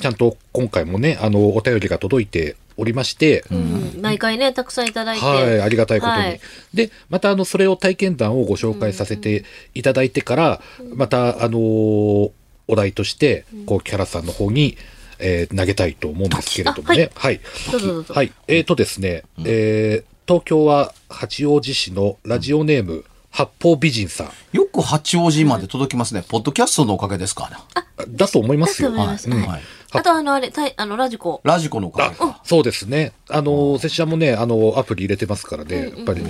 [0.00, 3.44] ちゃんと今回もね、あの、お便りが届いておりまして、
[4.00, 5.24] 毎回ね、たくさんいただいて。
[5.24, 6.18] はい、ありがたいことに。
[6.20, 6.40] はい
[6.72, 10.60] で、また、あの、それを体験談をご紹介させていただいてから、
[10.94, 12.30] また、あのー
[12.70, 14.76] お題として、こう、キャラさんの方に、
[15.18, 17.10] えー投げたいと思うんですけれどもね。
[17.14, 17.40] はい。
[17.72, 18.14] どうぞどうぞ。
[18.14, 18.32] はい。
[18.46, 24.30] えーとですね、えー東京は八王子市のラジオネーム、八方美人さん。
[24.52, 27.56] よく八王子まで届きますね、ポッドキャストのおかげですかね
[28.10, 28.90] だと思いますよ。
[28.90, 31.40] だと思いますうんはいはいあとあの、あれ、たいあの、ラジコ。
[31.44, 33.12] ラジコのおかげかそうですね。
[33.30, 36.22] あの、拙者もね、あの、アプリ入れてますからね、やっぱり。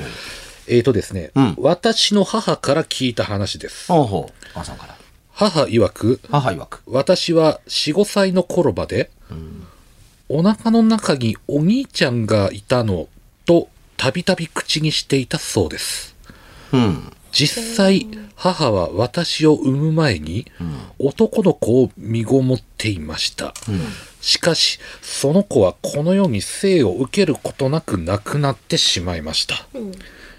[0.71, 1.55] えーとですね、うん。
[1.59, 3.91] 私の母から聞いた話です。
[3.91, 4.33] ほうほう。
[4.53, 4.97] 母さんから。
[5.33, 6.83] 母曰く、母曰く。
[6.87, 9.11] 私は4、5歳の頃まで、
[10.29, 13.09] お腹の中にお兄ちゃんがいたの
[13.47, 16.15] と、たびたび口にしていたそうです。
[16.73, 20.47] うん実際、母は私を産む前に、
[20.99, 23.55] 男の子を身ごもっていました。
[24.21, 29.67] しかし、その子はこの世に生を受けることなく亡くなってしまいました。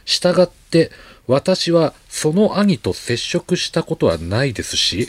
[0.06, 0.92] したがって、
[1.28, 5.08] 私はその兄と接触したことはないですし、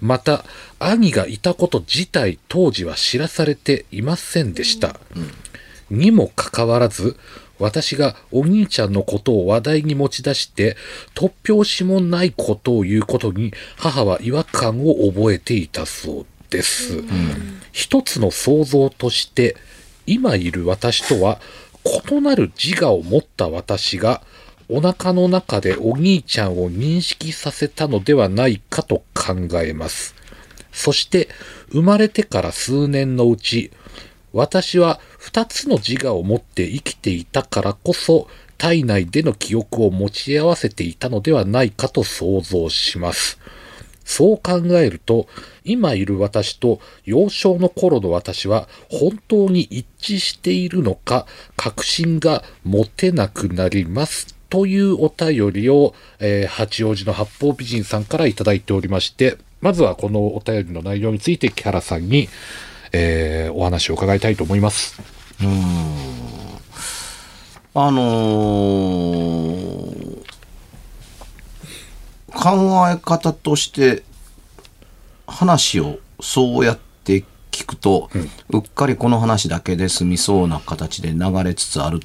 [0.00, 0.44] また、
[0.80, 4.98] 兄がいたこと自体当時は知らされていませんでした。
[5.90, 7.16] にもかかわらず、
[7.62, 10.76] 私がお兄ちゃんのことを話題に持ち出して、
[11.14, 17.04] 突拍子もないことを言うことに、母は違和感を覚えていたそうです。
[17.70, 19.56] 一つの想像として、
[20.06, 21.40] 今いる私とは
[22.10, 24.22] 異なる自我を持った私が、
[24.68, 30.16] お腹の中でお兄ちゃんを認識させたのではないかと考えます。
[30.72, 31.28] そして、
[31.70, 33.70] 生まれてから数年のうち、
[34.32, 38.26] 私は二つの自我を持って生きていたからこそ、
[38.58, 43.38] 体内での記憶を持ち合わせていたのではないかと想像します。
[44.04, 45.28] そう考えると、
[45.62, 51.24] 今いる私と幼少の頃の私は本当に一致しているのか、
[51.56, 54.34] 確信が持てなくなります。
[54.50, 62.28] というお便りを、えー八王子の八方美人さんからいただいておりまして、まずはこのお便りの内容について木原さんに、
[62.92, 65.00] えーお話を伺いたいと思います。
[67.74, 70.22] あのー
[72.34, 74.02] 考え方として
[75.26, 78.10] 話をそうやって聞くと、
[78.50, 82.00] うっかりこの話だけで済みそうな形で流れつつある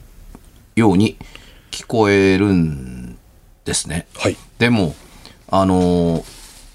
[0.75, 1.17] ように
[1.71, 3.17] 聞こえるん
[3.65, 4.05] ですね。
[4.17, 4.37] はい。
[4.59, 4.95] でも、
[5.49, 6.23] あのー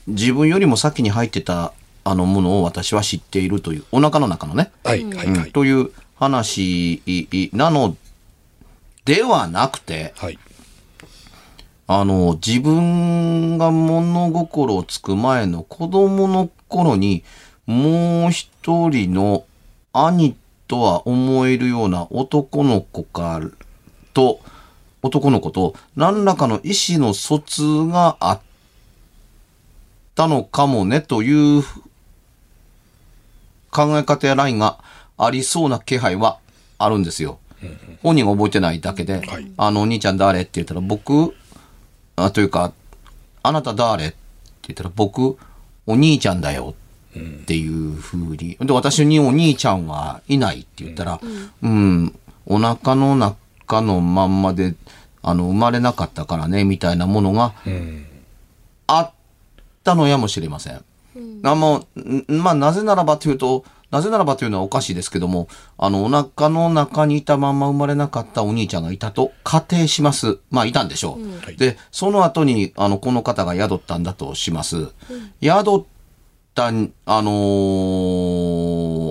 [0.08, 1.72] 自分よりも先に入ってた
[2.04, 5.52] あのものを私は知っているという、お腹の中のね、はい、はい、うんはい。
[5.52, 7.02] という話
[7.52, 7.96] なの
[9.04, 10.38] ではなくて、はい。
[11.86, 17.24] あの、自分が物心をつく前の子供の頃に、
[17.66, 18.48] もう一
[18.90, 19.44] 人の
[19.92, 20.36] 兄
[20.68, 23.50] とは思えるような男の子から
[24.14, 24.40] と、
[25.02, 28.40] 男の子と何らかの意思の疎通があっ
[30.14, 31.64] たのかもねという
[33.72, 34.78] 考え方やラインが
[35.18, 36.38] ありそうな気配は
[36.78, 37.38] あるんですよ。
[38.02, 41.34] 本人が覚えてないだけで、はいあの、お兄ちゃん誰って言ったら僕、
[42.16, 42.72] あというか、
[43.42, 44.16] あなた誰って
[44.68, 45.38] 言ったら僕、
[45.86, 46.74] お兄ちゃんだよ。
[47.18, 48.56] っていうふうに。
[48.58, 51.20] で、私にお兄ちゃんはいないって言ったら、
[51.62, 54.74] うん、お腹の中のまんまで、
[55.22, 58.06] あの、生まれなかったからね、みたいなものがうん。
[58.86, 59.12] あっ
[59.84, 60.82] たのやもしれません。
[61.44, 70.38] あもうんまあ、なぜならばというと、なぜならばというのはおかしいですけども、あの、お腹の中にいたまま生まれなかったお兄ちゃんがいたと仮定します。
[70.50, 71.44] まあ、いたんでしょう。
[71.44, 74.88] はいで、その後に、あの、この方が宿ったんだとします。
[75.42, 75.84] 宿っ
[76.54, 76.72] た、あ
[77.22, 77.30] の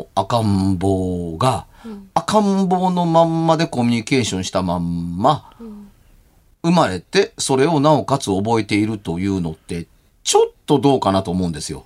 [0.04, 1.68] ー赤ん坊が、
[2.14, 5.52] 赤ん坊のまんまでコミュニケーションしたまんま、
[6.64, 9.88] 生まれて、それをなおかつ覚えているというのって、
[10.24, 11.86] ちょっとどうかなと思うんですよ。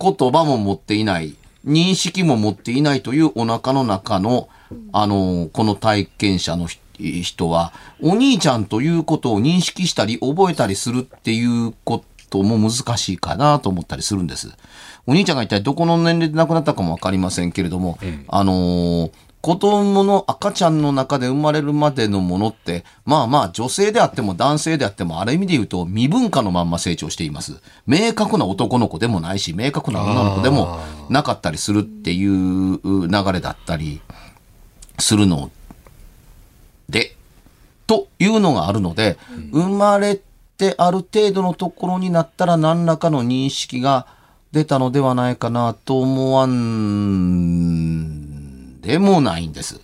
[0.00, 1.34] 言葉も持っていない、
[1.66, 4.48] 認識も持っていないというお腹の中の、
[4.92, 6.78] あの、この体験者のひ
[7.22, 14.50] 人は、お兄ちゃんということを認識したり覚えたりするっていうことも難しいかなと思ったりするんです。
[15.06, 17.98] お兄ちゃんが一体どこの年齢で亡くなったかもわかりませんけれども、
[18.28, 19.10] あのー
[19.42, 27.60] 子供の赤ちゃんの中で生まれるまでのものって、まあまあ女性であっても男性であっても、ある意味で言うと未文化のまんま成長しています。
[27.84, 30.78] 明確な男の子でもないし、明確な女の子でも
[31.10, 34.00] なかったりするっていう流れだったり
[35.00, 35.50] するの
[36.88, 37.16] で、
[37.88, 39.18] というのがあるので、
[39.52, 40.20] 生まれ
[40.56, 44.06] てある程度のところになったら何らかの認識が
[44.52, 48.51] 出たのではないかなと思わん
[48.82, 49.80] でもないんです。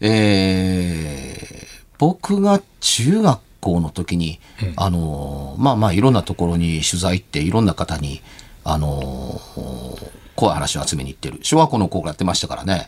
[0.00, 4.40] えー僕が中学校の時に、
[4.74, 8.20] あのーまあまあいろんなところに取材行っていろんな方に、
[8.64, 11.38] あのー怖い話を集めに行ってる。
[11.42, 12.86] 小学校の頃やってましたからね。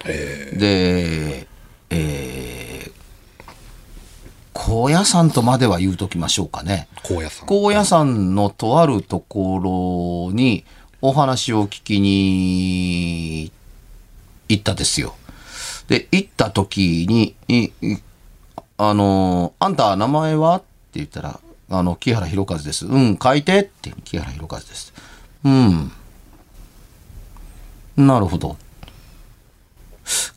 [0.58, 1.46] で、
[1.90, 2.93] えー
[4.52, 6.88] 高野山とまでは言うときましょうかね。
[7.02, 7.46] 高野山。
[7.46, 10.64] 高野山のとあるところに
[11.02, 13.55] お話を聞きに行っ
[14.49, 15.14] 行ったですよ。
[15.88, 17.73] で、行った時に、
[18.76, 20.56] あの、あんた名前は？
[20.56, 20.64] って
[20.94, 22.87] 言ったら、あの、木原博和です。
[22.87, 24.93] うん、書いてって、木原博和です。
[25.44, 25.93] うん。
[27.96, 28.56] なるほど。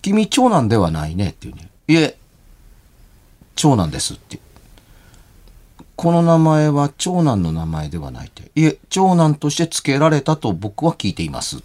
[0.01, 1.69] 君、長男ではないねっていうね。
[1.88, 2.18] いえ、
[3.56, 4.39] 長男ですって。
[5.95, 8.51] この名前は長男の名前ではないって。
[8.56, 11.63] いえ、長男として付けられたと僕は聞いています。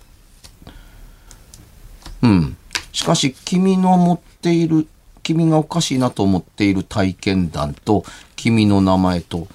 [2.22, 2.56] うん。
[2.92, 4.86] しかし、君の持っている、
[5.22, 8.04] 君がおかしいなと思っている体験談と、
[8.36, 9.48] 君の名前と、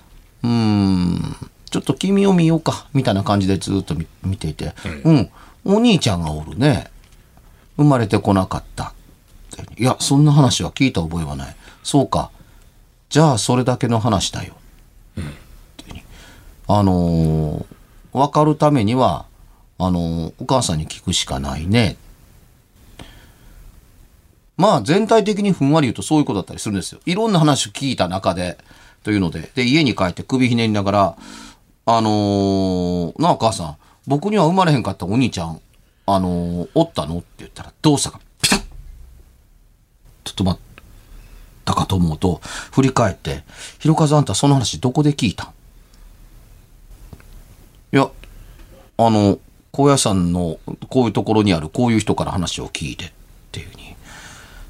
[0.43, 1.35] うーん、
[1.69, 4.73] ちょっと君を見ようか、みたいな感じでずっと見見ていて、
[5.03, 5.29] うん、
[5.65, 6.89] お兄ちゃんがおるね。
[7.77, 8.93] 生まれてこなかった。
[9.77, 11.55] いや、そんな話は聞いた覚えはない。
[11.83, 12.31] そうか。
[13.09, 14.55] じゃあ、それだけの話だよ。
[15.17, 16.03] うふうに
[16.67, 17.65] あのー
[18.13, 19.25] 分かるためには、
[19.77, 21.97] あのーお母さんに聞くしかないね。
[24.57, 27.00] まあ、全体的にふんわり言うとそういうことだったりするんですよ。
[27.06, 28.57] いろんな話を聞いた中で、
[29.04, 31.18] というので、で、家に帰って首ひねりながら、
[31.86, 33.77] あのーなあ、母さん、
[34.07, 35.62] 僕には生まれへんかったお兄ちゃん、
[36.07, 38.59] あのーおったのって言ったら、動作がピタッ
[40.24, 40.80] ちょっと待っ
[41.63, 43.44] たかと思うと、振り返って、
[43.80, 45.53] ひろかずあんたその話どこで聞いた
[47.94, 48.10] いや、
[48.98, 49.39] あの、
[49.71, 53.12] 高野山のこういうところにあるこういう人から話を聞いてっ
[53.51, 53.96] ていうふうに。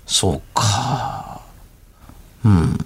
[0.07, 1.42] そうか。
[2.44, 2.78] うん。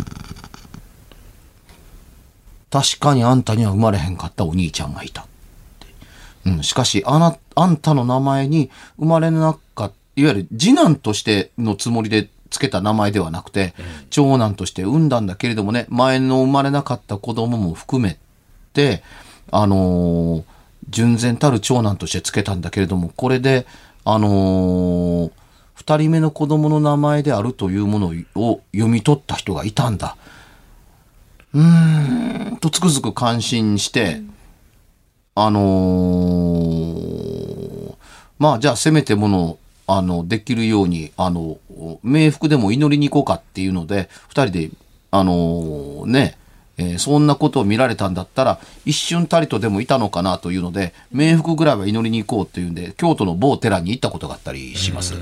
[2.70, 5.28] 確かにあんたには生まれへんかったお兄ちゃんがいた。
[6.46, 13.74] うん、しかし、あな、あんたの名前に生まれなかった、いわゆる次男としてのつもりで付けた名前ではなくて、
[14.10, 18.18] 長男として産んだんだけれどもね、前の生まれなかった子供も含め
[18.74, 19.04] て、
[19.52, 20.44] あのー
[20.90, 23.68] 純然たる長男として付けたんだけれども、これで、
[24.04, 25.32] あのー
[25.82, 30.16] 二人目の子供の名前であるというものを読み取った人がいたんだ。
[31.56, 34.22] うーん、とつくづく感心して、
[35.34, 37.96] あのー
[38.38, 39.58] まあじゃあせめてもの、
[39.88, 41.58] あの、できるように、あの、
[42.06, 44.70] 冥福でも祈りに行こうかっていうので、二人で、
[45.10, 46.38] あのーね、
[46.82, 55.14] えーそんなことを見られたんだったら、一瞬たりとでもいたのかなというので、冥福ぐらいは祈りに行こうっていうんで、京都の某寺に行ったことがあったりします。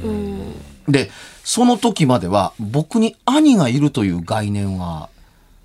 [0.88, 1.12] で、
[1.44, 5.10] その時までは、僕に兄がいるという概念は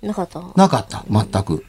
[0.01, 0.41] なかった？
[0.55, 1.65] なかった、全く。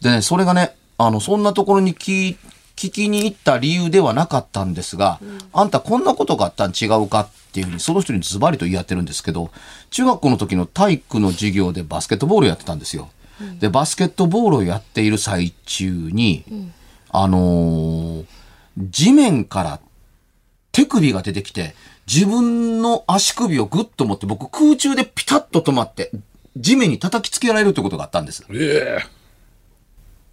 [0.00, 2.36] でね、それがね、あの、そんなところに聞
[2.76, 5.20] 聞きに行った理由ではなかったんですが、
[5.52, 9.50] あんたこんなことがあったん違うかっていうふうに、その人にズバリと言い合ってるんですけど、
[9.90, 13.10] 中学校の時の体育の授業でバスケットボールやってたんですよ。
[13.58, 16.44] で、バスケットボールをやっている最中に、
[17.10, 18.24] あのー
[18.78, 19.80] 地面から
[20.72, 21.74] 手首が出てきて、
[22.06, 26.10] 自分の足首をグッと持って、僕空中でピタッと止まって、
[26.56, 28.46] 地面に叩きつけられるってことがあったんです。
[28.50, 29.06] ええ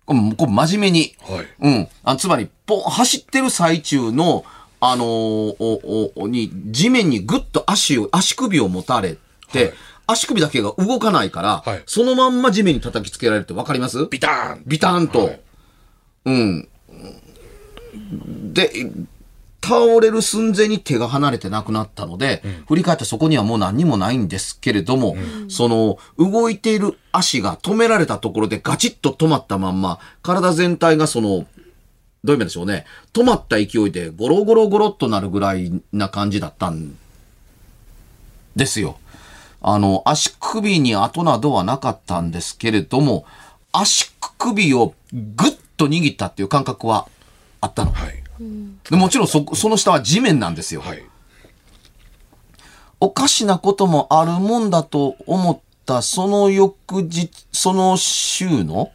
[0.05, 1.15] これこれ真面目に。
[1.21, 1.47] はい。
[1.59, 1.87] うん。
[2.03, 4.45] あつまり、ポン、走ってる最中の、
[4.79, 9.17] あのーお、お、に、地面にグッと足を、足首を持たれ
[9.51, 9.73] て、はい
[10.07, 14.07] 足首だけが動かないから、はいそのまんま地面に叩きつけられるってわかります？
[14.09, 15.19] ビターンビターンと。
[15.19, 15.41] はい
[16.25, 16.67] うん。
[18.53, 18.69] で、
[19.63, 25.15] 倒れる寸前に手が離れてなくなったので、振り返ったそこにはもう何にもないんですけれども、
[25.47, 32.85] その、動いている足が止められたところでガチッと止まったまんま、体全体がその、どういう意味でしょうね。
[33.13, 36.97] 止まった勢いでゴロゴロゴロっとなるぐらいな感じだったん
[38.57, 38.99] ですよ。
[39.61, 43.25] あの、足首に跡などはなかったんですけれども、
[43.71, 47.07] 足首をぐっと握ったっていう感覚は
[47.61, 47.91] あったの。
[47.91, 48.23] はい。
[48.89, 50.81] でもちろんそ、その下は地面なんですよ。
[50.81, 51.03] はい。
[52.99, 58.91] おかしなこともあるもんだと思ったその翌日、その週の、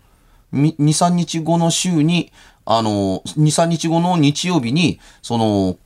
[0.50, 2.32] み2、3日後の週に、
[2.64, 5.76] あの、2、3日後の日曜日に、その、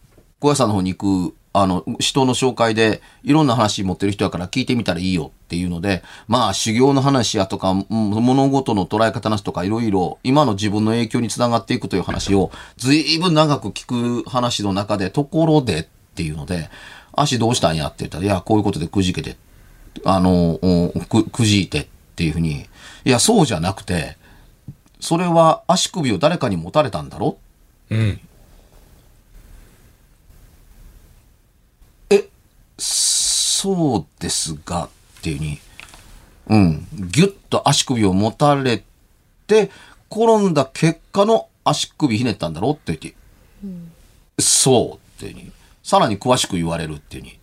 [0.40, 16.68] 小屋さんの方に行く、あの、人の紹介で、いろんな話持ってる人やから聞いてみたらいいよっていうので、まあ、修行の話やとか、物事の捉え方の話とか、いろいろ、今の自分の影響につながっていくという話を、ずいぶん長く聞く話の中で、ところでっていうので、
[17.14, 19.36] 足どうしたんやって言ったら、いや、こういうことでくじけて、
[20.04, 20.58] あの、
[21.08, 21.86] く、くじいてっ
[22.16, 22.66] ていうふうに、
[23.04, 24.18] いや、そうじゃなくて、
[25.00, 27.38] それは足首を誰かに持たれたんだろ？
[27.90, 28.20] うん。
[32.78, 35.58] そうですが、っていうに、
[36.48, 38.82] うん、ぎゅっと足首を持たれ
[39.46, 39.70] て、
[40.10, 43.16] 転んだ結果の足首ひねったんだろって言って、
[44.42, 45.52] そうっていうに、
[45.82, 47.38] さらに詳しく言われるっていうに、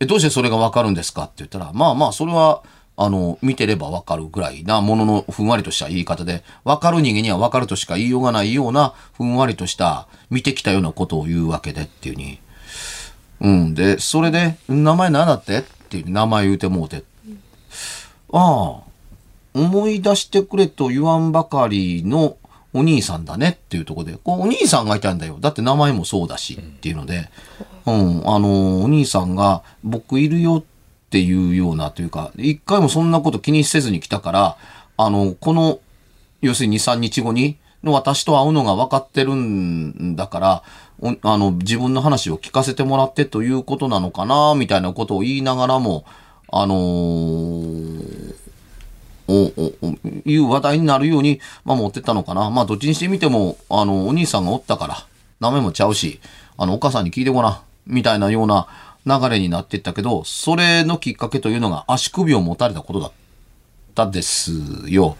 [0.00, 2.62] え、どうしてそれがわかるんですかって言ったら、まあまあ、それは、
[2.96, 12.40] あの、見てればわかるぐらいなもののふんわりとした言い方で、わかる人間にはわかるとしか言いようがないような、ふんわりとした、見てきたようなことを言うわけでっていうに、
[13.40, 13.74] うん。
[13.74, 15.58] で、それで、名前何だって？
[15.58, 17.02] っていう名前言うてもうて。
[18.32, 18.82] ああ、
[19.54, 22.36] 思い出してくれと言わんばかりの
[22.72, 23.58] お兄さんだね。
[23.64, 25.38] っていうところで、こうお兄さんがいたんだよ。
[25.40, 26.54] だって名前もそうだし。
[26.54, 27.28] っていうので、
[27.86, 30.64] うん、あの、お兄さんが僕いるよっ
[31.10, 34.56] ていうようなというか、一回もそんなこと気にせずに来たから、
[34.96, 35.80] あの、この、
[36.42, 40.89] 要するに2、3日後に、の私と会うのが分かってるんだから、お
[41.22, 46.04] あの、自分の話を聞かせてもらってということなのかな、みたいなことを言いながらも、
[46.52, 48.34] あのー
[49.30, 49.72] お、お、
[50.26, 52.50] いう話題になるように、まあ持ってったのかな。
[52.50, 55.06] まあどっちにしてみても、あの、お兄さんがおったから、
[55.38, 56.20] 名前もちゃうし、
[56.58, 58.66] あの、お母さんに聞いてごらん、みたいなような
[59.06, 63.12] 流れになってったけど、それのきっかけというのが足首を持たれたことだっ
[63.94, 64.52] たです
[64.88, 65.16] よ。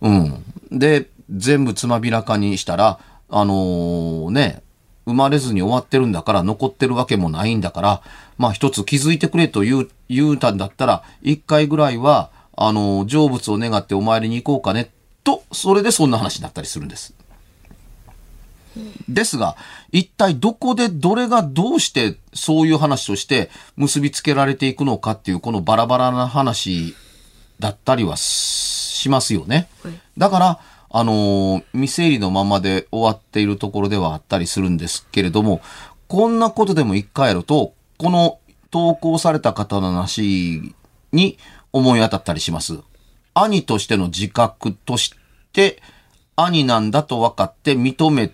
[0.00, 0.44] うん。
[0.72, 2.98] で、全部つまびらかにしたら、
[3.30, 4.62] あのーね、
[5.06, 8.02] 生まれずに終わってるんだから、残ってるわけもないんだから、
[8.36, 14.90] まあ一つ気づいてくれと言う、言うたんだったら、一回ぐらいは、あのー成仏を願ってお参りに行こうかね、
[15.24, 17.14] と、それでそんな話になったりするんです。
[19.08, 19.56] ですが、
[19.92, 26.94] 一体どこでどれがどうしてそういう話として結びつけられていくのかっていうこのバラバラな話
[27.58, 29.68] だったりはしますよね。
[30.16, 35.60] だから、あの未整理のままで終わっているところではあったりするんですけれども、
[36.06, 38.38] こんなことでも一回やると、この
[38.70, 40.74] 投稿された方の話
[41.12, 41.38] に
[41.72, 42.78] 思い当たったりします。
[43.34, 45.14] 兄としての自覚とし
[45.52, 45.82] て、
[46.36, 48.32] 兄なんだと分かって認め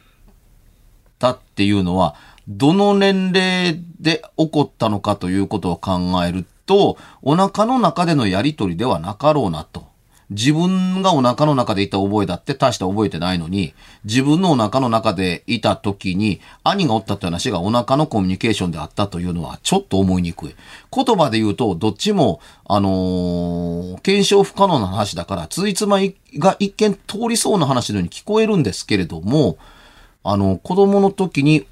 [1.19, 2.15] たっていうのは、
[2.47, 9.94] どの年齢で起こったのかということを考えると、お腹の中でのやりとりではなかろうなと。
[10.31, 20.55] 自分がお腹の中でいた覚えだって大した覚えてないのに、自分のお腹の中でいた時に、兄がおったって話がお腹のコミュニケーションであったというのはちょっと思いにくい。
[20.95, 25.99] 言葉で言うと、どっちも、あのー検証不可能な話だから、ついつま
[26.39, 29.59] が一見通りそうな話のように聞こえるんですけれども、
[30.23, 31.67] あの、子供の時に、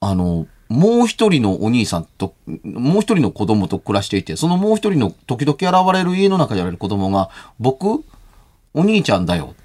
[0.00, 8.04] あの、もう一人のお兄さんと、もう一人の子供と暮らしていて、そのもう一人の時々現れる家の中でやれる子供が、僕、
[8.72, 9.56] お兄ちゃんだよ。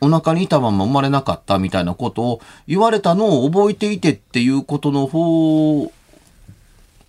[0.00, 5.90] お腹にいたまま生まれなかったみたいなことを言われたのを覚えていてっていうことの方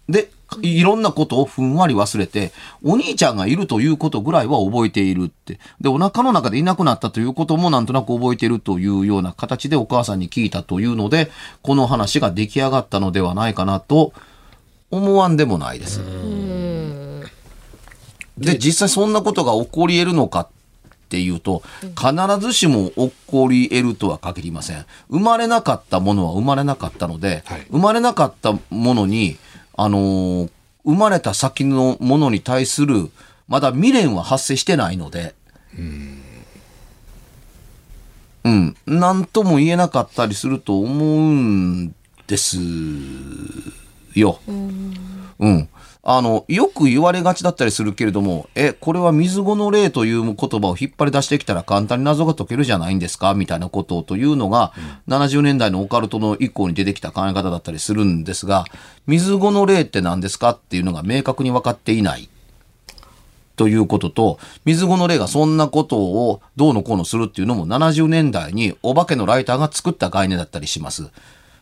[0.08, 0.30] で
[0.62, 2.52] いろんなことをふんわり忘れて、
[2.84, 5.60] お兄ちゃんがいるということぐらいは覚えているって。
[5.82, 14.14] で、お腹の中でいなくなったということもなんとなく覚えているというような形でお母さんに聞いたというので、この話が出来上がったのではないかなと
[14.92, 16.02] 思わんでもないです。
[18.38, 20.48] で、実際そんなことが起こり得るのかっ
[21.10, 24.86] ていうと、必ずしも起こり得るとは限りません。
[25.10, 29.38] 生まれなかったものは生まれなかったので、はい生まれなかったものに、
[29.78, 30.50] あのー
[30.86, 33.10] 生まれた先のものに対する、
[33.48, 35.34] まだ未練は発生してないので、
[38.44, 41.96] うん、なんとも言えなかったりすると思うん
[42.28, 42.58] です。
[44.20, 44.40] よ。
[44.48, 45.70] うん。
[46.08, 53.34] あの、よく言われがちだったりするけれども、え、これは水後の霊という言葉を引っ張り出してきたら簡単に謎が解けるじゃないんですか？
[53.34, 54.72] みたいなことというのが、
[55.08, 58.66] 70年代のオカルトの以降に出てきた考え方だったりするんですが、
[59.08, 62.30] 水後の霊って何ですかっていうのが明確に分かっていない。
[63.56, 71.10] ということと、水後の霊がそんなことをどうのこうのするっていうのも70年代にお化けのライターが作った概念だったりします。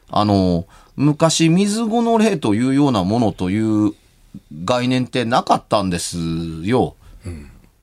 [0.10, 3.94] あの、昔水後の霊というようなものという
[4.64, 6.18] 概念ってなかったんです
[6.64, 6.96] よ。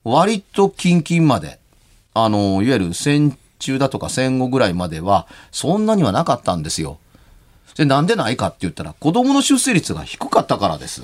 [0.05, 1.59] 割と近々まで。
[2.15, 6.99] あの、いわゆる戦中だとか戦後ぐらいまでは、そんなにはなかったんですよ。
[7.77, 11.03] で、なんでないかって言ったら、子供の出生率が低かったからです。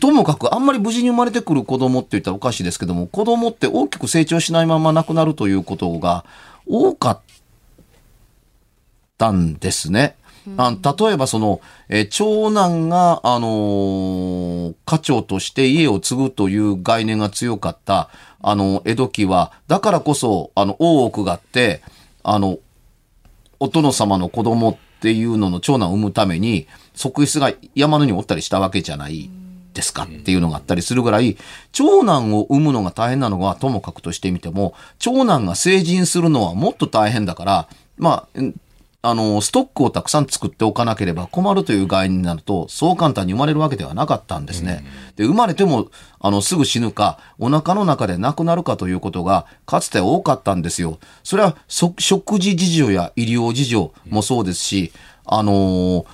[0.00, 6.26] ともかくあんまり無事に生まれてくる子供って言ったらおかしいですけども子供って大きく成長しないまま亡くなるということが
[6.66, 7.20] 多かっ
[9.16, 10.17] たんですね。
[10.56, 18.08] あ例えばその、えー長男が、あのー家長として家を継ぐという概念が強かった、
[18.40, 21.82] あの、江戸期は、だからこそ、あの、大奥があって、
[22.22, 22.58] あの、
[23.60, 29.30] お殿様の子供っていうのの長男を産むために、側室が山のにおったりしたわけじゃない
[29.74, 31.36] ですかっていうのがあったりするぐらい、
[31.72, 38.54] 長男を産むのが大変なのはともかくとしてみても、長男が成人するのはもっと大変だから、まあ、ん
[39.00, 44.84] あの、ストックをたくさん作っておかなければ困るという概念になると、そう簡単に生まれるわけではなかったんですね。
[45.16, 45.88] で、生まれても、
[46.18, 50.98] あの、すぐ死ぬか、お腹の中で亡くなるかということが、かつて多かったんですよ。
[51.22, 54.92] それは、そ食事事情や医療事情もそうですし、
[55.24, 56.04] あのー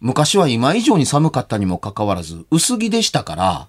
[0.00, 3.68] 昔は今以上に寒かったにもかかわらず、薄着でしたから、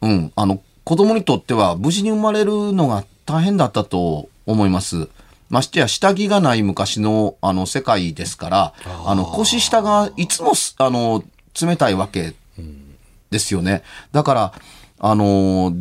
[0.00, 5.08] うん、あの、子供にとっては無事に生まれるのが大変だったと思います。
[5.50, 11.24] ましてや下着がない昔のあの世界ですから、あの腰下がいつもすあの
[11.60, 12.34] 冷たいわけ
[13.30, 13.82] ですよね。
[14.12, 14.52] だから、
[15.00, 15.74] あの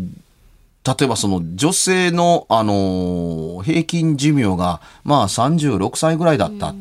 [0.84, 6.74] 例えばその女性の、あの平均寿命がまあ36歳ぐらいだった。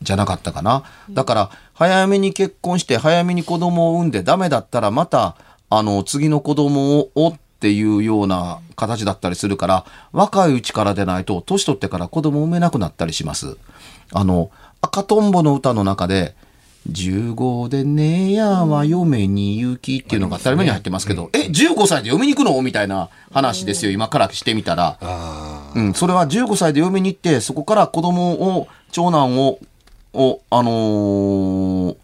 [0.00, 0.84] じゃなかったかな。
[1.10, 5.34] だから、早めに結婚して、早めに子供を産んで、ダメだったら、また、
[5.70, 13.56] あの、次の子供を、おっていうような形だったりするから、若いうちからでないと、年取ってから子供を産めなくなったりします。
[14.12, 16.34] あの、赤とんぼの歌の中で、
[16.90, 24.96] 15でねやは嫁に行きっていうのが当たり前に入ってますけど、え、15歳で嫁に行くのみたいな話ですよ、今からしてみたら。
[25.00, 29.58] あうん、それは15歳で嫁に行って、そこから子供を、長男を、
[30.14, 31.96] を、あのーうん、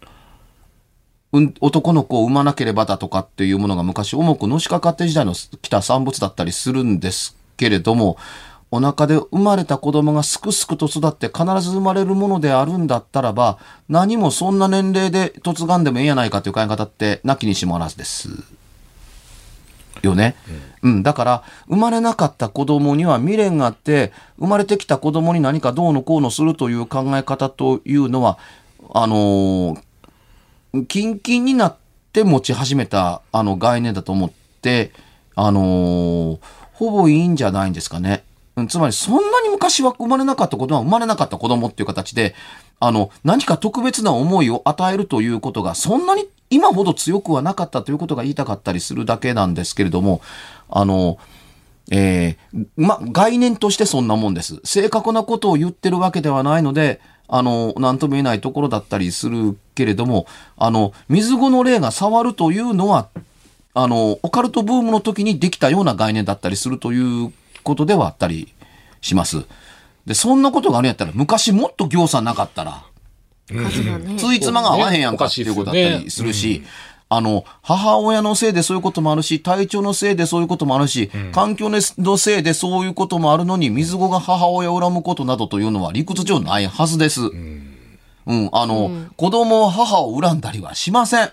[1.61, 8.17] 男の子を産まなければだとかっていうものが昔重くのしかかって時代の来た産物だったりするんですけれども、
[8.71, 18.29] お腹で生まれた子供がすくすくと育って必ず生まれるものであるんだったらば、何もそんな年齢で嫁がんでもええやないかという考え方ってなきにしもあらずです。
[20.01, 20.35] よね。
[20.81, 28.37] うん、だから、生まれなかった子供には未練があって、生まれてきた子供に何かどうのこうのするという考え方というのは、
[28.93, 29.81] あのー、
[30.83, 31.77] キンキンになっ
[32.11, 34.91] て持ち始めたあの概念だと思って、
[35.35, 36.39] あのー
[36.75, 38.23] ほぼいいんじゃないんですかね。
[38.67, 42.35] つまり、そんなに昔は生まれなかった子供は生まれなかった子供っていう形で、
[42.79, 50.21] あの、何か特別な思いを与えるということが、そんなに今ほど強くはなかったということが言いたかったりするだけなんですけれども、
[50.69, 51.17] あの、
[51.91, 54.59] えーま、概念としてそんなもんです。
[54.63, 63.09] 正確なことを言ってるわけではないので、あの、なんとも言えないところだったりするけれども、あの、水後の霊が触るというのは、
[63.73, 67.33] あの、オカルトブームの時にできたような概念だったりするという
[67.63, 68.53] ことではあったり
[69.01, 69.45] します。
[70.05, 72.83] で、そんなことがあるんやったら、昔もっと行さなかったら。
[74.17, 76.63] ついつまが合わへんやんかっていうことだったりするし、
[77.07, 87.21] あの、母親のせいでそういうこともあるし、体調のせいでそういうこともあるし、環境のせいでそういうこともあるのに、水子が母親を恨むことなどというのは理屈上ないはずです。
[87.21, 91.29] うん、あの、子供、母を恨んだりはしません。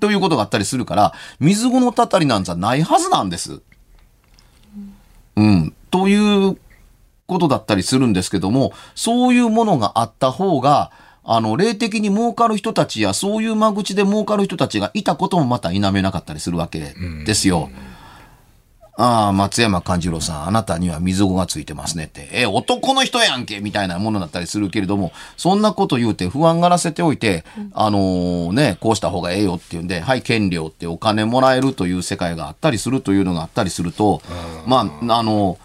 [0.00, 3.60] ということがあったりするから、水子のたたりなんじゃないはずなんです。
[5.36, 5.74] うん。
[5.90, 6.58] という
[7.26, 10.90] ことだったりするんですけども、そういうものがあった方が、
[11.24, 16.94] あの、霊的に儲かる人たちや、そういう間口で儲かる人たちがいたこともまた否めなかったりするわけ
[17.26, 17.70] ですよ。
[19.00, 22.28] ああ、松山勘次郎さん、あなたには水子がついてますねって。
[22.32, 34.20] え、男の人やんけみたいなものだったりするけれども、そんなこと言うて不安がらせておいて、あのーね、こうした方がええよっていうんで、はい、権利をってお金もらえるという世界があったりするというのがあったりすると、
[34.66, 34.78] ま
[35.08, 35.58] あ、あの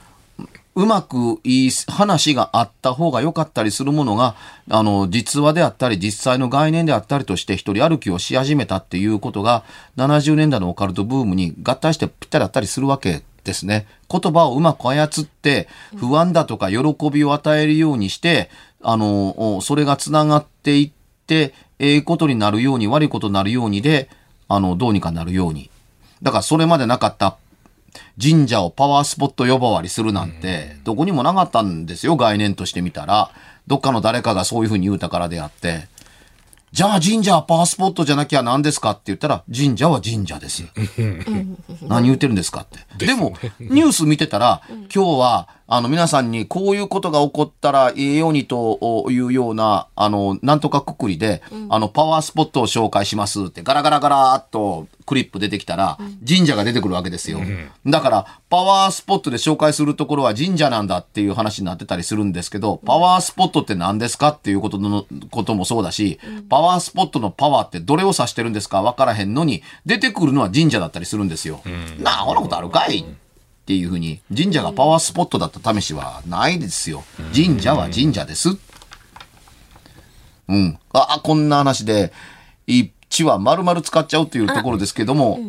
[0.76, 4.36] うまくいい話があった方が良かったりするものが、
[4.70, 9.64] あの、実話であったり、実際の概念であったりとして、一人歩きをし始めたっていうことが、
[9.98, 13.86] 70年代のオカルトブームに合体してぴったりあったりするわけですね。
[14.10, 16.80] 言葉をうまく操って、不安だとか喜
[17.12, 18.50] びを与えるようにして、
[18.82, 20.92] あの、それが繋がっていっ
[21.28, 24.10] て、ええことになるように、悪いことになるようにで、
[24.48, 25.70] あの、どうにかなるように。
[26.24, 27.38] だからそれまでなかった
[28.22, 33.32] 神社をパワースポット呼ばわりするなんて、どこにもなかったんですよ、概念として見たら。
[33.68, 35.88] どっかの誰かがそういうふうに言うたからであって。
[36.74, 40.64] じゃあ神社はパワースポットじゃなきゃ何ですかって言ったら、神社は神社です。
[41.84, 42.66] 何言ってるんですかっ
[42.98, 43.06] て。
[43.06, 57.40] でも、ニュース見てたら、今日は、あの、皆さんにこういうことが起こったらええようにというような、あの、なんとかくくりで、あの、パワースポットを紹介しますって、ガラガラガラーっとクリップ出てきたら、神社が出てくるわけですよ。
[57.86, 71.62] だから、パワースポットで紹介するところは神社なんだっていう話になってたりするんですけど、パワースポットって何ですかっていうことの、こともそうだし、パワースポットのパワーってどれを指してるんですかわからへんのに、出てくるのは神社だったりするんですよ。
[72.00, 73.06] なあ、こんなことあるかいっ
[73.66, 77.04] ていうふうに、神社がパワースポットだった試しはないですよ。
[77.34, 78.58] 神社は神社です。
[80.50, 80.78] うん。
[80.92, 82.12] あ、こんな話で、
[82.68, 85.40] 一話丸々使っちゃうというところですけども、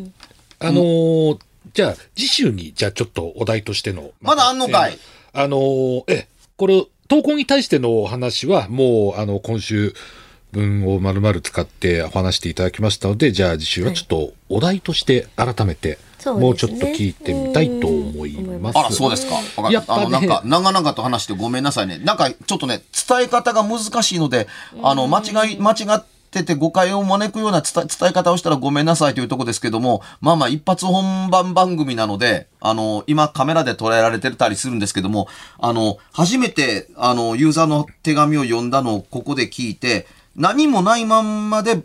[0.59, 1.39] あのー
[1.73, 4.11] じゃあ、次週に、じゃあちょっとお題としての。
[4.21, 4.91] まだあんのかい？
[4.93, 9.93] えーあのーえ、これ、投稿に対してのお話は、もう、あの、今週
[10.51, 18.77] 分を丸々使ってお話していただきましたので、じゃあ次週はちょっとお題として改めて、もうちょっと聞いてみたいと思います。
[18.77, 19.69] あら、そうですか。
[19.69, 20.03] やっぱね。
[20.03, 21.97] あの、なんか、長々と話してごめんなさいね。
[21.97, 24.47] なんか、ちょっとね、伝え方が難しいので、
[24.81, 35.27] あの、間違い、間違ってて誤解を招くような伝え方をしたらごめんなさいというとこですけども、まあまあ、一発本番番組なので、あの、今カメラで捉えられてたりするんですけども、
[35.59, 41.81] あの、初めて、あの、ユーザーの手紙を読んだのをここで聞いて、何もないまんまで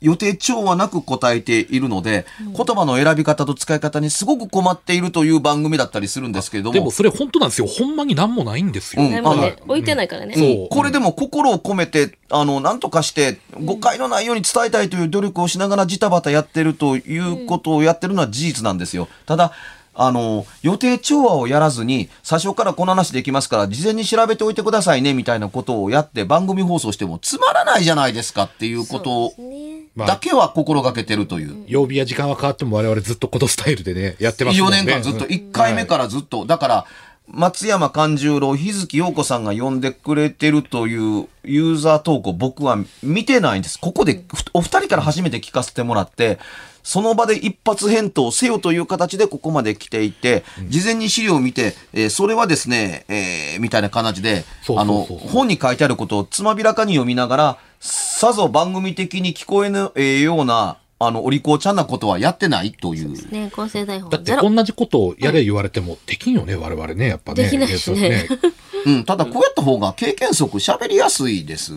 [0.00, 2.24] 予定調はなく答えているので、
[2.56, 6.74] 言葉の選び方と使い方にすごく困っているという番組だったりするんですけれども。
[6.74, 7.66] でもそれ本当なんですよ。
[7.66, 9.02] ほんまになんもないんですよ。
[9.02, 9.20] うんね
[9.66, 10.34] 置いてないからね。
[10.34, 19.08] そうこれでも心を込めて、あの、なんとかして、誤解のないように伝えたいという努力をしながらジタバタやってるということをやってるのは事実なんですよ。
[19.26, 19.52] ただ、
[20.00, 31.64] あの、予定調和をやらずに、最初からこの話できますから、事前に調べておいてくださいね、みたいなことをやって番組放送してもつまらないじゃないですかっていうことそうですねまあだけは心がけてるという。
[31.66, 34.82] 曜日や時間は変わっても我々ずっとこのスタイルでね、やってますも4んね。
[34.84, 36.86] 年間ずっと、うん1回目からずっと、だから、
[37.30, 43.78] 松山勘十郎、日月陽子さんが呼んでくれてるというユーザー投稿僕は見てないんです。
[43.78, 46.38] ここでふお二人から初めて聞かせてもらって、
[46.82, 54.44] その場で一発返答せよという形でここまで来ていて、事前に資料を見て、えーそれはですね、えーみたいな形で、
[54.76, 63.30] あの、本に書いてあることをつまびらかに読みながら、さぞ番組的に聞こえぬ、えーような、あの、お利口ちゃんなことはやってないという。
[63.30, 64.36] ね、構成台本だって。
[64.36, 67.44] 同じことをやれ言われてもできんよね、我々ね、やっぱね。
[67.44, 68.38] できないしねそう
[68.86, 71.72] うん、ただこうやった方が経験則喋りやすいです。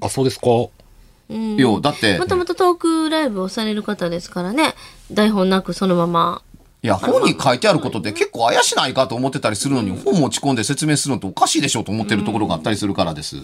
[0.00, 0.46] あ、そうですか。
[1.28, 4.74] うんよ、だっても、ともとトークライブをされる方ですからね。
[5.10, 6.42] 台本なくそのまま。
[6.82, 13.36] いや、本に書いてあることって結構怪しないかと思ってたりするのに、本持ち込んで説明するのっておかしいでしょと思ってるところがあったりするからです。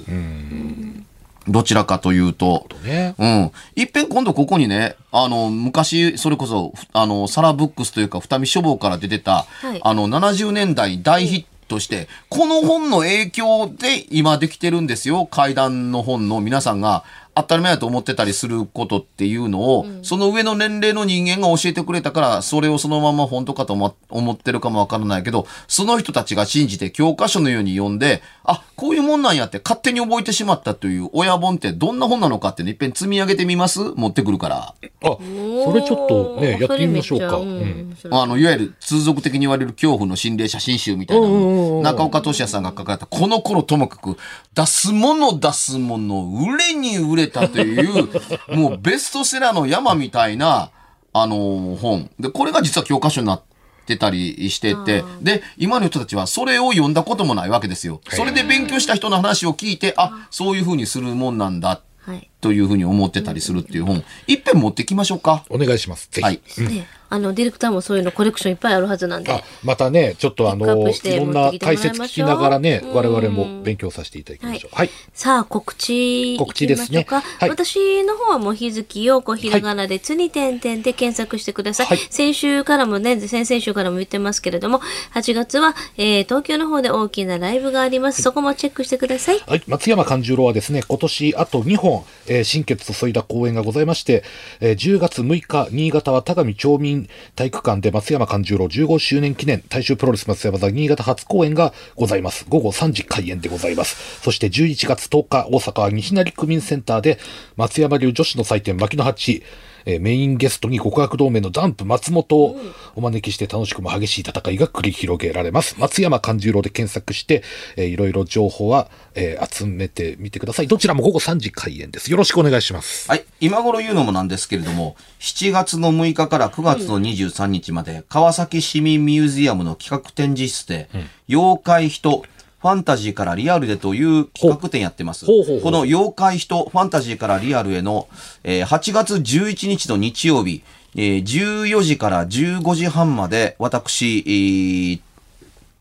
[1.48, 2.66] どちらかというと。
[2.84, 3.14] ね。
[3.18, 3.52] うん。
[3.76, 15.24] いっぺん今度ここにね、あの、昔、それこそ、ふあの、サラブックスというか、二見書房から出てた、いあの、70年代に大ヒットして、この本の影響で今できてるんですよ。
[15.24, 17.04] 怪談の本の皆さんが
[17.42, 33.80] 当たり前だと思ってたりすることっていうのを、その上の年齢の人間が教えてくれたから、それをそのまま本当かと思思ってるかもわからないけど、その人たちが信じて教科書のように読んで、あ、こういうもんなんやって勝手に覚えてしまったという親本ってどんな本なのかってね、いっぺん積み上げてみます？
[33.80, 34.56] 持ってくるから。
[34.56, 37.36] あ、それちょっとね、やってみましょうか。
[37.36, 37.96] うん。
[38.10, 41.82] あの、いわゆる通俗的に言われる恐怖の心霊写真集みたいなの。
[41.82, 44.16] 中岡俊也さんが書かれた、この頃ともかく、
[44.54, 48.08] 出すもの出すもの、売れに売れたという、
[48.54, 50.70] もうベストセラーの山みたいな、
[51.12, 52.10] あのー本。
[52.18, 53.42] で、これが実は教科書になっ
[53.86, 58.00] てたりしてて、で、今の人たちはそれを読んだこともないわけですよ。
[58.10, 62.30] それで勉強した人の話を聞いて、あ、そういうふうにするもんなんだ、はい。
[62.40, 65.44] というふうに思ってたりするっていう本、いっぺん持ってきましょうか。
[65.50, 66.08] お願いします。
[66.10, 66.24] ぜひ。
[66.24, 66.40] はい。
[66.68, 69.32] ね、あの、ディレクターもそういうのコレクションいっぱいあるはずなんで。
[69.32, 74.76] あ、またね、ちょっとあの、いろんな解説聞きながらね、我々も勉強させていただきましょう。
[74.76, 74.90] はい。
[75.12, 77.06] さあ、告知告知ですね
[77.40, 81.86] 私の方はもう日月陽子ひらがなで、つに点々で検索してください。
[81.86, 84.80] はい先週からもね、先々週からも言ってますけれども、
[85.14, 88.22] 8月は、えー東京の方で大きなライブがあります。
[88.22, 89.40] そこもチェックしてください。
[89.46, 94.22] はい、松山勘十郎はですね、今年あと2本、えー新血注いだ公演がございまして、
[94.60, 102.46] えー10月6日、新潟は田上町民体育館で松山勘十郎15周年記念大衆プロレス松山座新潟初公演がございます。
[102.48, 104.20] 午後3時開演でございます。
[104.22, 107.18] そして11月10日、大阪は西成区民センターで
[107.56, 109.42] 松山流女子の祭典牧野八、
[109.86, 112.56] えーメインゲストに極悪同盟のダンプ松本を
[112.94, 115.76] お招きして楽しくも激しい戦いが繰り広げられます。
[115.78, 117.42] 松山勘十郎で検索して、
[117.76, 120.66] えーいろいろ情報は、えー集めてみてください。
[120.68, 122.10] どちらも午後3時開演です。
[122.10, 123.08] よろしくお願いします。
[123.08, 123.24] はい。
[123.40, 130.88] 今頃言うのもなんですけれども、7月の6日から9月の23日まで、川崎市民ミュージアムの企画展示室で、
[131.28, 132.22] 妖怪人、
[132.60, 135.24] ファンタジーからリアルでという企画展やってます。
[135.24, 138.06] ほうほうほうこの妖怪人、ファンタジーからリアルへの、
[138.44, 140.62] えー8月11日の日曜日、
[140.94, 145.00] えー14時から15時半まで、私、えー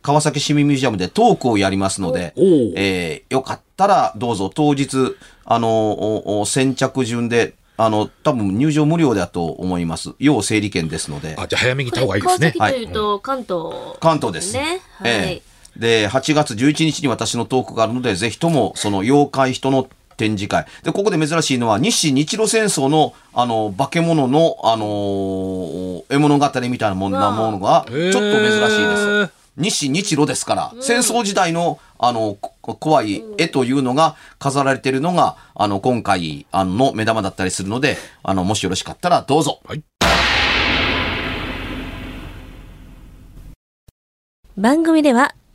[0.02, 5.16] 川崎市民ミュージアムでトークをやりますので、えーよかったらどうぞ当日、
[5.46, 10.12] あの、先着順で、あの、多分入場無料だと思います。
[10.20, 11.36] 要整理券ですので。
[11.38, 12.54] あ、じゃあ早めに行った方がいいで川すね。
[12.58, 14.54] 崎というと、関東、関東です。
[14.54, 14.82] ね。
[15.00, 15.12] はい。
[15.12, 19.88] ええで、8月11日に私のトークがあるので、ぜひとも、その妖怪人の
[20.18, 20.66] 展示会。
[20.84, 29.40] で、ここで珍しいのは、日清日露戦争の、あの、化け物の、あのー絵物語みたいなもんなものが、ちょっと珍しいです。
[29.58, 39.60] 日清日露ですから、戦争時代の、あの、こ怖い絵というのが飾られているのが、あの、今回、あの、目玉だったりするので、あの、もしよろしかったらどうぞ。
[39.66, 39.84] はい。
[44.58, 45.36] 番組では